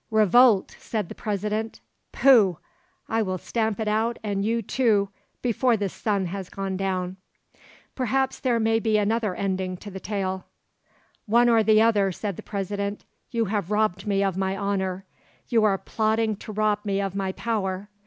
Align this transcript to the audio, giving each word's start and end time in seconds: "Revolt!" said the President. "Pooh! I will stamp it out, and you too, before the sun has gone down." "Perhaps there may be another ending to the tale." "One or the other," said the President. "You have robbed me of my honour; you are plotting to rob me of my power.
"Revolt!" 0.09 0.75
said 0.79 1.09
the 1.09 1.13
President. 1.13 1.79
"Pooh! 2.11 2.57
I 3.07 3.21
will 3.21 3.37
stamp 3.37 3.79
it 3.79 3.87
out, 3.87 4.17
and 4.23 4.43
you 4.43 4.63
too, 4.63 5.09
before 5.43 5.77
the 5.77 5.89
sun 5.89 6.25
has 6.25 6.49
gone 6.49 6.75
down." 6.75 7.17
"Perhaps 7.93 8.39
there 8.39 8.59
may 8.59 8.79
be 8.79 8.97
another 8.97 9.35
ending 9.35 9.77
to 9.77 9.91
the 9.91 9.99
tale." 9.99 10.45
"One 11.27 11.47
or 11.49 11.61
the 11.61 11.83
other," 11.83 12.11
said 12.11 12.35
the 12.35 12.41
President. 12.41 13.05
"You 13.29 13.45
have 13.45 13.69
robbed 13.69 14.07
me 14.07 14.23
of 14.23 14.35
my 14.35 14.57
honour; 14.57 15.05
you 15.49 15.63
are 15.63 15.77
plotting 15.77 16.35
to 16.37 16.51
rob 16.51 16.79
me 16.83 16.99
of 16.99 17.13
my 17.13 17.31
power. 17.33 17.87